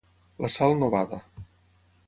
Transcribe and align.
La 0.45 0.49
Sal 0.55 0.73
no 0.79 0.89
bada. 0.97 1.21